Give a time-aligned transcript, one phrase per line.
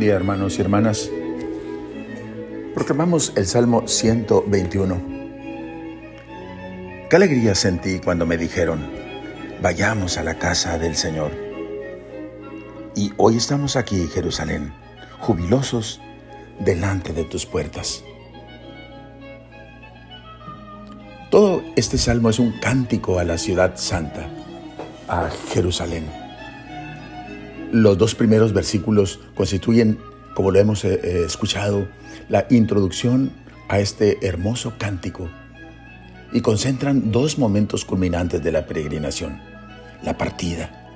[0.00, 1.10] hermanos y hermanas.
[2.74, 5.02] Proclamamos el Salmo 121.
[7.10, 8.90] Qué alegría sentí cuando me dijeron,
[9.60, 11.30] vayamos a la casa del Señor.
[12.96, 14.72] Y hoy estamos aquí, Jerusalén,
[15.20, 16.00] jubilosos
[16.58, 18.02] delante de tus puertas.
[21.30, 24.26] Todo este salmo es un cántico a la ciudad santa,
[25.06, 26.21] a Jerusalén.
[27.72, 29.98] Los dos primeros versículos constituyen,
[30.34, 31.88] como lo hemos eh, eh, escuchado,
[32.28, 33.32] la introducción
[33.68, 35.30] a este hermoso cántico
[36.34, 39.40] y concentran dos momentos culminantes de la peregrinación.
[40.02, 40.90] La partida.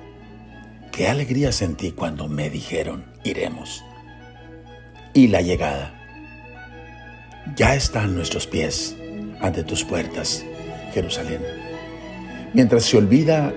[0.91, 3.83] Qué alegría sentí cuando me dijeron, iremos.
[5.15, 5.95] Y la llegada.
[7.55, 8.95] Ya están nuestros pies
[9.41, 10.45] ante tus puertas,
[10.93, 11.41] Jerusalén.
[12.53, 13.55] Mientras se olvida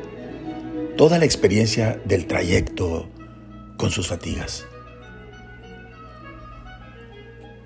[1.00, 3.08] toda la experiencia del trayecto
[3.78, 4.66] con sus fatigas.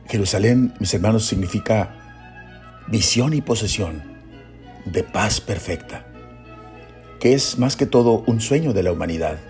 [0.09, 1.97] Jerusalén, mis hermanos, significa
[2.87, 4.05] visión y posesión
[4.85, 6.07] de paz perfecta,
[7.19, 9.41] que es más que todo un sueño de la humanidad,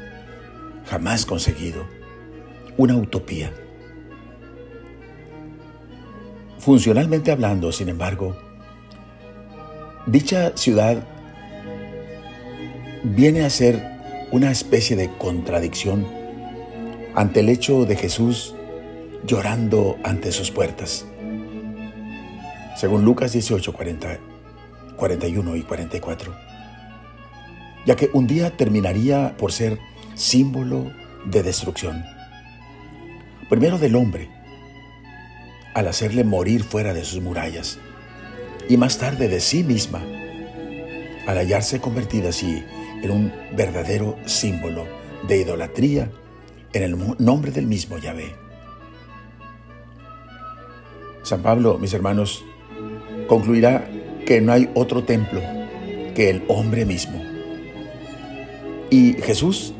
[0.86, 1.86] jamás conseguido,
[2.78, 3.52] una utopía.
[6.58, 8.34] Funcionalmente hablando, sin embargo,
[10.06, 11.02] Dicha ciudad
[13.04, 16.08] viene a ser una especie de contradicción
[17.14, 18.54] ante el hecho de Jesús
[19.26, 21.06] llorando ante sus puertas.
[22.76, 23.74] Según Lucas 18,
[24.96, 26.34] 41 y 44.
[27.86, 29.78] Ya que un día terminaría por ser
[30.14, 30.90] símbolo
[31.26, 32.04] de destrucción.
[33.50, 34.30] Primero del hombre,
[35.74, 37.78] al hacerle morir fuera de sus murallas
[38.66, 40.02] y más tarde de sí misma,
[41.26, 42.64] al hallarse convertida así
[43.04, 44.86] en un verdadero símbolo
[45.28, 46.10] de idolatría
[46.72, 48.34] en el nombre del mismo Yahvé.
[51.22, 52.44] San Pablo, mis hermanos,
[53.28, 53.88] concluirá
[54.26, 55.40] que no hay otro templo
[56.14, 57.22] que el hombre mismo.
[58.90, 59.74] Y Jesús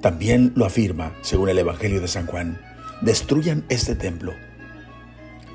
[0.00, 2.60] también lo afirma, según el Evangelio de San Juan,
[3.00, 4.32] destruyan este templo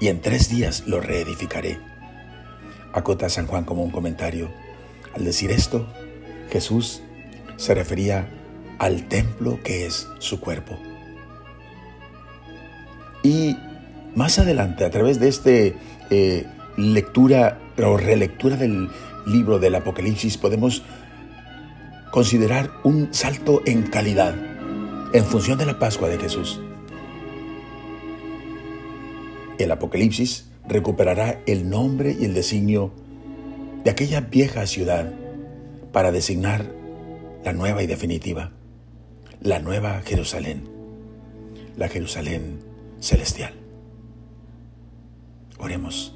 [0.02, 1.78] y en tres días lo reedificaré
[2.94, 4.50] acota San Juan como un comentario.
[5.16, 5.88] Al decir esto,
[6.50, 7.02] Jesús
[7.58, 8.28] se refería
[8.78, 10.78] al templo que es su cuerpo.
[13.24, 13.58] Y
[14.16, 16.46] más adelante, a través de esta eh,
[16.78, 18.90] lectura o relectura del
[19.26, 20.84] libro del Apocalipsis, podemos
[22.12, 24.36] considerar un salto en calidad
[25.14, 26.60] en función de la Pascua de Jesús.
[29.58, 32.92] El Apocalipsis recuperará el nombre y el designio
[33.84, 35.12] de aquella vieja ciudad
[35.92, 36.72] para designar
[37.44, 38.52] la nueva y definitiva,
[39.42, 40.70] la nueva Jerusalén,
[41.78, 42.60] la Jerusalén
[43.00, 43.54] celestial.
[45.58, 46.14] Oremos.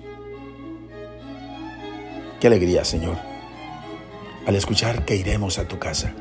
[2.39, 3.17] Qué alegría, Señor,
[4.45, 6.13] al escuchar que iremos a tu casa.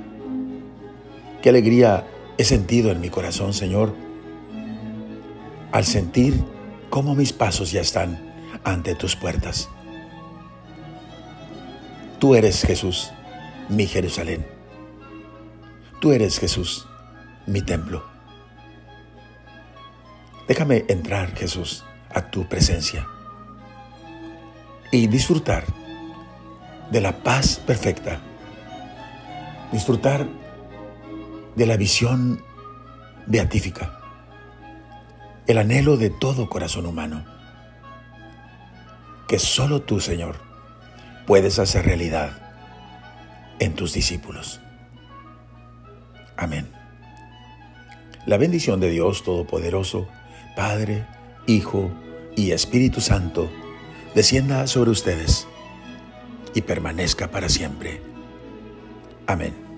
[1.43, 2.07] Qué alegría
[2.39, 3.95] he sentido en mi corazón, Señor,
[5.73, 6.35] al sentir
[6.91, 8.33] cómo mis pasos ya están
[8.65, 9.69] ante tus puertas.
[12.21, 13.11] Tú eres Jesús,
[13.69, 14.47] mi Jerusalén.
[16.01, 16.87] Tú eres Jesús,
[17.47, 18.05] mi templo.
[20.49, 23.07] Déjame entrar, Jesús, a tu presencia
[24.91, 25.65] y disfrutar
[26.91, 28.21] de la paz perfecta,
[29.73, 30.27] disfrutar
[31.57, 32.43] de la visión
[33.27, 33.99] beatífica
[35.47, 37.25] el anhelo de todo corazón humano,
[39.27, 40.37] que solo tú, Señor,
[41.27, 42.42] puedes hacer realidad
[43.63, 44.61] en tus discípulos.
[46.37, 46.69] Amén.
[48.27, 50.09] La bendición de Dios Todopoderoso,
[50.57, 51.07] Padre,
[51.47, 51.89] Hijo
[52.35, 53.49] y Espíritu Santo,
[54.17, 55.47] descienda sobre ustedes
[56.55, 58.03] y permanezca para siempre.
[59.29, 59.72] Amén.